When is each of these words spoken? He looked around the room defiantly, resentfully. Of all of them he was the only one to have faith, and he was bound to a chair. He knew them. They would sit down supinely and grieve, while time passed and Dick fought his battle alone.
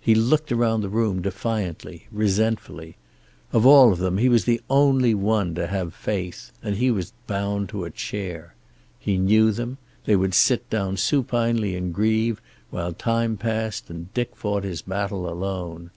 He 0.00 0.14
looked 0.14 0.50
around 0.50 0.80
the 0.80 0.88
room 0.88 1.20
defiantly, 1.20 2.06
resentfully. 2.10 2.96
Of 3.52 3.66
all 3.66 3.92
of 3.92 3.98
them 3.98 4.16
he 4.16 4.30
was 4.30 4.46
the 4.46 4.62
only 4.70 5.14
one 5.14 5.54
to 5.54 5.66
have 5.66 5.92
faith, 5.92 6.50
and 6.62 6.76
he 6.76 6.90
was 6.90 7.12
bound 7.26 7.68
to 7.68 7.84
a 7.84 7.90
chair. 7.90 8.54
He 8.98 9.18
knew 9.18 9.52
them. 9.52 9.76
They 10.06 10.16
would 10.16 10.32
sit 10.32 10.70
down 10.70 10.96
supinely 10.96 11.76
and 11.76 11.92
grieve, 11.92 12.40
while 12.70 12.94
time 12.94 13.36
passed 13.36 13.90
and 13.90 14.10
Dick 14.14 14.34
fought 14.34 14.64
his 14.64 14.80
battle 14.80 15.28
alone. 15.28 15.90